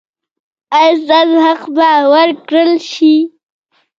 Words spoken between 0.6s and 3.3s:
ایا ستاسو حق به ورکړل شي؟